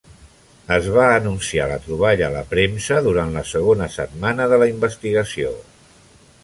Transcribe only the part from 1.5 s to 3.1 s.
la troballa a la premsa